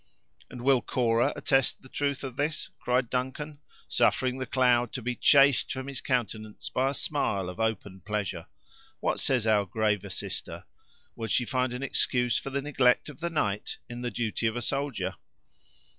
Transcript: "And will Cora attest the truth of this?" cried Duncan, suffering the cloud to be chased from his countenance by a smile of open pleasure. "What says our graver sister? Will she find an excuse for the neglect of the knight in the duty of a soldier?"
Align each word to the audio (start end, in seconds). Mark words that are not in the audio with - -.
"And 0.49 0.63
will 0.63 0.81
Cora 0.81 1.31
attest 1.35 1.83
the 1.83 1.87
truth 1.87 2.23
of 2.23 2.35
this?" 2.35 2.71
cried 2.79 3.07
Duncan, 3.11 3.59
suffering 3.87 4.39
the 4.39 4.47
cloud 4.47 4.91
to 4.93 5.01
be 5.03 5.15
chased 5.15 5.71
from 5.71 5.85
his 5.87 6.01
countenance 6.01 6.69
by 6.69 6.89
a 6.89 6.93
smile 6.95 7.49
of 7.49 7.59
open 7.59 8.01
pleasure. 8.03 8.47
"What 8.99 9.19
says 9.19 9.45
our 9.45 9.67
graver 9.67 10.09
sister? 10.09 10.63
Will 11.15 11.27
she 11.27 11.45
find 11.45 11.71
an 11.71 11.83
excuse 11.83 12.35
for 12.39 12.49
the 12.49 12.63
neglect 12.63 13.09
of 13.09 13.19
the 13.19 13.29
knight 13.29 13.77
in 13.87 14.01
the 14.01 14.09
duty 14.09 14.47
of 14.47 14.55
a 14.55 14.61
soldier?" 14.63 15.13